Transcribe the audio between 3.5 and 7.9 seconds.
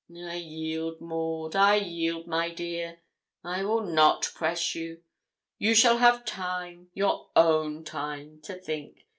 will not press you; you shall have time, your own